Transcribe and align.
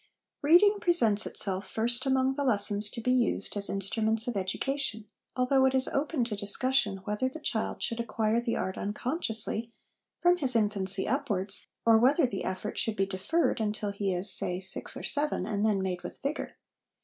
Reading 0.41 0.77
presents 0.81 1.27
itself 1.27 1.69
first 1.69 2.07
amongst 2.07 2.35
the 2.35 2.43
lessons 2.43 2.89
to 2.89 3.01
be 3.01 3.11
used 3.11 3.55
as 3.55 3.69
instruments 3.69 4.27
of 4.27 4.35
education, 4.35 5.05
although 5.35 5.63
it 5.67 5.75
is 5.75 5.87
open 5.89 6.23
to 6.23 6.35
discussion 6.35 7.01
whether 7.03 7.29
the 7.29 7.39
child 7.39 7.83
should 7.83 7.99
acquire 7.99 8.41
the 8.41 8.55
art 8.55 8.79
unconsciously, 8.79 9.71
from 10.19 10.37
his 10.37 10.55
infancy 10.55 11.07
upwards, 11.07 11.67
or 11.85 11.99
whether 11.99 12.25
the 12.25 12.43
effort 12.43 12.79
should 12.79 12.95
be 12.95 13.05
deferred 13.05 13.61
until 13.61 13.91
he 13.91 14.11
is, 14.11 14.33
say, 14.33 14.59
six 14.59 14.97
or 14.97 15.03
seven, 15.03 15.45
and 15.45 15.63
then 15.63 15.83
made 15.83 16.01
with 16.01 16.19
vigour. 16.23 16.57